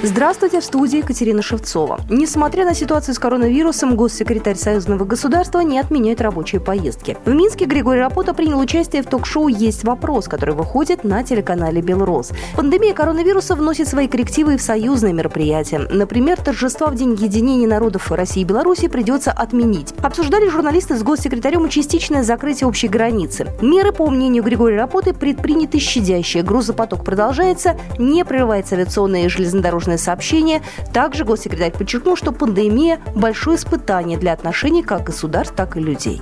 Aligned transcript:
Здравствуйте, 0.00 0.60
в 0.60 0.64
студии 0.64 0.98
Екатерина 0.98 1.42
Шевцова. 1.42 1.98
Несмотря 2.08 2.64
на 2.64 2.72
ситуацию 2.72 3.16
с 3.16 3.18
коронавирусом, 3.18 3.96
госсекретарь 3.96 4.54
Союзного 4.54 5.04
государства 5.04 5.58
не 5.58 5.80
отменяет 5.80 6.20
рабочие 6.20 6.60
поездки. 6.60 7.16
В 7.24 7.34
Минске 7.34 7.64
Григорий 7.64 7.98
Рапота 7.98 8.32
принял 8.32 8.60
участие 8.60 9.02
в 9.02 9.06
ток-шоу 9.06 9.48
«Есть 9.48 9.82
вопрос», 9.82 10.28
который 10.28 10.54
выходит 10.54 11.02
на 11.02 11.24
телеканале 11.24 11.82
«Белрос». 11.82 12.30
Пандемия 12.54 12.94
коронавируса 12.94 13.56
вносит 13.56 13.88
свои 13.88 14.06
коррективы 14.06 14.54
и 14.54 14.56
в 14.56 14.62
союзные 14.62 15.12
мероприятия. 15.12 15.80
Например, 15.90 16.40
торжества 16.40 16.86
в 16.86 16.94
День 16.94 17.16
единения 17.18 17.66
народов 17.66 18.12
России 18.12 18.42
и 18.42 18.44
Беларуси 18.44 18.86
придется 18.86 19.32
отменить. 19.32 19.94
Обсуждали 20.00 20.48
журналисты 20.48 20.96
с 20.96 21.02
госсекретарем 21.02 21.68
частичное 21.68 22.22
закрытие 22.22 22.68
общей 22.68 22.86
границы. 22.86 23.48
Меры, 23.60 23.90
по 23.90 24.08
мнению 24.08 24.44
Григория 24.44 24.76
Рапоты, 24.76 25.12
предприняты 25.12 25.80
щадящие. 25.80 26.44
Грузопоток 26.44 27.04
продолжается, 27.04 27.76
не 27.98 28.24
прерывается 28.24 28.76
авиационная 28.76 29.24
и 29.24 29.28
железнодорожная 29.28 29.87
дорожное 29.88 29.98
сообщение. 29.98 30.62
Также 30.92 31.24
госсекретарь 31.24 31.72
подчеркнул, 31.72 32.16
что 32.16 32.32
пандемия– 32.32 33.00
большое 33.14 33.56
испытание 33.56 34.18
для 34.18 34.32
отношений 34.32 34.82
как 34.82 35.04
государств, 35.04 35.54
так 35.56 35.76
и 35.76 35.80
людей. 35.80 36.20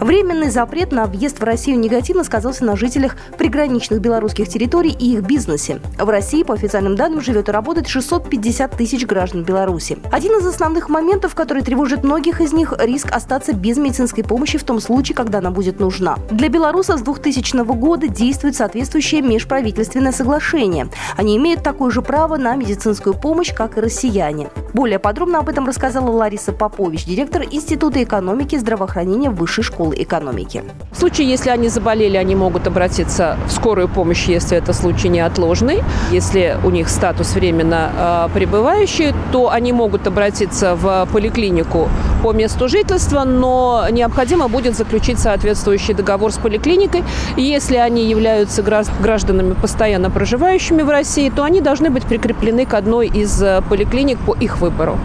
Временный 0.00 0.50
запрет 0.50 0.92
на 0.92 1.04
въезд 1.04 1.40
в 1.40 1.44
Россию 1.44 1.78
негативно 1.78 2.24
сказался 2.24 2.64
на 2.64 2.74
жителях 2.74 3.16
приграничных 3.36 4.00
белорусских 4.00 4.48
территорий 4.48 4.96
и 4.98 5.12
их 5.12 5.20
бизнесе. 5.20 5.78
В 5.98 6.08
России, 6.08 6.42
по 6.42 6.54
официальным 6.54 6.96
данным, 6.96 7.20
живет 7.20 7.50
и 7.50 7.52
работает 7.52 7.86
650 7.86 8.70
тысяч 8.70 9.04
граждан 9.04 9.44
Беларуси. 9.44 9.98
Один 10.10 10.38
из 10.38 10.46
основных 10.46 10.88
моментов, 10.88 11.34
который 11.34 11.62
тревожит 11.62 12.02
многих 12.02 12.40
из 12.40 12.54
них– 12.54 12.72
риск 12.78 13.12
остаться 13.12 13.52
без 13.52 13.76
медицинской 13.76 14.24
помощи 14.24 14.56
в 14.56 14.64
том 14.64 14.80
случае, 14.80 15.14
когда 15.14 15.38
она 15.38 15.50
будет 15.50 15.80
нужна. 15.80 16.16
Для 16.30 16.48
белорусов 16.48 17.00
с 17.00 17.02
2000 17.02 17.62
года 17.64 18.08
действует 18.08 18.56
соответствующее 18.56 19.20
межправительственное 19.20 20.12
соглашение. 20.12 20.88
Они 21.18 21.36
имеют 21.36 21.62
такое 21.62 21.90
же 21.90 22.00
право 22.00 22.38
на 22.38 22.56
медицинскую 22.56 23.14
помощь, 23.14 23.52
как 23.54 23.76
и 23.76 23.82
россияне. 23.82 24.48
Более 24.72 24.98
подробно 24.98 25.40
об 25.40 25.50
этом 25.50 25.66
рассказала 25.66 26.10
Лариса 26.10 26.52
Попович, 26.52 27.04
директор 27.04 27.42
Института 27.42 28.02
экономики 28.02 28.54
и 28.54 28.58
здравоохранения 28.58 29.28
Высшей 29.28 29.62
школы 29.62 29.89
школы 29.90 30.02
экономики. 30.02 30.62
В 30.92 30.98
случае, 30.98 31.28
если 31.28 31.50
они 31.50 31.68
заболели, 31.68 32.16
они 32.16 32.34
могут 32.34 32.66
обратиться 32.66 33.36
в 33.46 33.52
скорую 33.52 33.88
помощь, 33.88 34.28
если 34.28 34.58
это 34.58 34.72
случай 34.72 35.08
неотложный. 35.08 35.82
Если 36.12 36.56
у 36.64 36.70
них 36.70 36.88
статус 36.88 37.34
временно 37.34 37.90
э, 37.96 38.28
пребывающий, 38.34 39.14
то 39.32 39.48
они 39.48 39.72
могут 39.72 40.06
обратиться 40.06 40.74
в 40.74 41.08
поликлинику 41.12 41.88
по 42.22 42.32
месту 42.32 42.68
жительства, 42.68 43.24
но 43.24 43.86
необходимо 43.90 44.48
будет 44.48 44.76
заключить 44.76 45.18
соответствующий 45.18 45.94
договор 45.94 46.32
с 46.32 46.38
поликлиникой. 46.38 47.02
Если 47.36 47.76
они 47.76 48.10
являются 48.10 48.62
гражданами, 48.62 49.54
постоянно 49.54 50.10
проживающими 50.10 50.82
в 50.82 50.90
России, 50.90 51.30
то 51.30 51.42
они 51.42 51.60
должны 51.60 51.90
быть 51.90 52.04
прикреплены 52.04 52.66
к 52.66 52.74
одной 52.74 53.08
из 53.08 53.42
э, 53.42 53.62
поликлиник 53.68 54.18
по 54.26 54.34
их 54.34 54.60
выбору. 54.60 54.98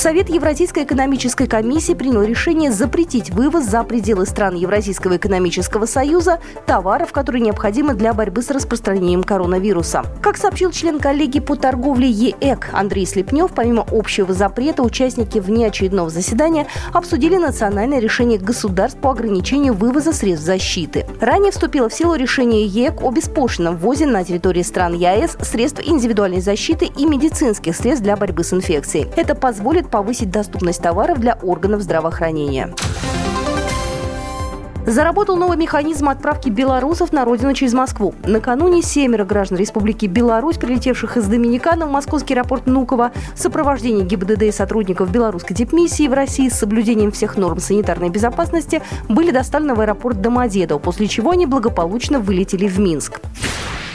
Совет 0.00 0.30
Евразийской 0.30 0.84
экономической 0.84 1.46
комиссии 1.46 1.92
принял 1.92 2.22
решение 2.22 2.72
запретить 2.72 3.28
вывоз 3.28 3.64
за 3.64 3.84
пределы 3.84 4.24
стран 4.24 4.54
Евразийского 4.54 5.18
экономического 5.18 5.84
союза 5.84 6.40
товаров, 6.64 7.12
которые 7.12 7.42
необходимы 7.42 7.92
для 7.92 8.14
борьбы 8.14 8.40
с 8.40 8.50
распространением 8.50 9.22
коронавируса. 9.22 10.06
Как 10.22 10.38
сообщил 10.38 10.70
член 10.70 11.00
коллегии 11.00 11.40
по 11.40 11.54
торговле 11.54 12.08
ЕЭК 12.08 12.70
Андрей 12.72 13.04
Слепнев, 13.04 13.50
помимо 13.54 13.84
общего 13.92 14.32
запрета, 14.32 14.82
участники 14.82 15.36
внеочередного 15.38 16.08
заседания 16.08 16.66
обсудили 16.94 17.36
национальное 17.36 17.98
решение 17.98 18.38
государств 18.38 18.98
по 19.02 19.10
ограничению 19.10 19.74
вывоза 19.74 20.14
средств 20.14 20.46
защиты. 20.46 21.06
Ранее 21.20 21.52
вступило 21.52 21.90
в 21.90 21.92
силу 21.92 22.14
решение 22.14 22.64
ЕЭК 22.64 23.02
о 23.02 23.10
беспошлином 23.10 23.76
ввозе 23.76 24.06
на 24.06 24.24
территории 24.24 24.62
стран 24.62 24.94
ЕАЭС 24.94 25.36
средств 25.42 25.82
индивидуальной 25.84 26.40
защиты 26.40 26.86
и 26.86 27.04
медицинских 27.04 27.76
средств 27.76 28.02
для 28.02 28.16
борьбы 28.16 28.44
с 28.44 28.54
инфекцией. 28.54 29.06
Это 29.14 29.34
позволит 29.34 29.89
повысить 29.90 30.30
доступность 30.30 30.82
товаров 30.82 31.18
для 31.18 31.34
органов 31.42 31.82
здравоохранения. 31.82 32.74
Заработал 34.86 35.36
новый 35.36 35.56
механизм 35.56 36.08
отправки 36.08 36.48
белорусов 36.48 37.12
на 37.12 37.24
родину 37.24 37.52
через 37.52 37.74
Москву. 37.74 38.14
Накануне 38.24 38.82
семеро 38.82 39.24
граждан 39.24 39.58
Республики 39.58 40.06
Беларусь, 40.06 40.56
прилетевших 40.56 41.16
из 41.16 41.26
Доминикана 41.26 41.86
в 41.86 41.90
московский 41.90 42.34
аэропорт 42.34 42.66
Нуково, 42.66 43.12
в 43.34 43.38
сопровождении 43.38 44.04
ГИБДД 44.04 44.42
и 44.44 44.52
сотрудников 44.52 45.12
белорусской 45.12 45.54
дипмиссии 45.54 46.08
в 46.08 46.12
России 46.12 46.48
с 46.48 46.58
соблюдением 46.58 47.12
всех 47.12 47.36
норм 47.36 47.60
санитарной 47.60 48.08
безопасности, 48.08 48.82
были 49.08 49.30
доставлены 49.30 49.74
в 49.74 49.80
аэропорт 49.80 50.20
Домодедово, 50.20 50.78
после 50.78 51.06
чего 51.06 51.30
они 51.30 51.46
благополучно 51.46 52.18
вылетели 52.18 52.66
в 52.66 52.80
Минск. 52.80 53.20